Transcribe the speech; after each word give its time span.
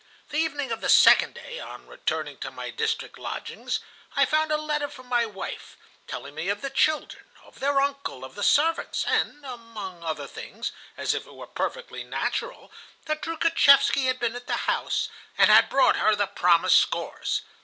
The 0.31 0.39
evening 0.39 0.71
of 0.71 0.81
the 0.81 0.89
second 0.89 1.35
day, 1.35 1.59
on 1.59 1.85
returning 1.85 2.39
to 2.39 2.49
my 2.49 2.71
district 2.71 3.19
lodgings, 3.19 3.81
I 4.15 4.25
found 4.25 4.51
a 4.51 4.57
letter 4.57 4.87
from 4.87 5.05
my 5.05 5.27
wife, 5.27 5.77
telling 6.07 6.33
me 6.33 6.49
of 6.49 6.61
the 6.61 6.71
children, 6.71 7.23
of 7.43 7.59
their 7.59 7.79
uncle, 7.79 8.25
of 8.25 8.33
the 8.33 8.41
servants, 8.41 9.05
and, 9.05 9.45
among 9.45 10.03
other 10.03 10.25
things, 10.25 10.71
as 10.97 11.13
if 11.13 11.27
it 11.27 11.35
were 11.35 11.45
perfectly 11.45 12.03
natural, 12.03 12.71
that 13.05 13.21
Troukhatchevsky 13.21 14.07
had 14.07 14.17
been 14.17 14.35
at 14.35 14.47
the 14.47 14.65
house, 14.65 15.07
and 15.37 15.51
had 15.51 15.69
brought 15.69 15.97
her 15.97 16.15
the 16.15 16.25
promised 16.25 16.79
scores. 16.79 17.43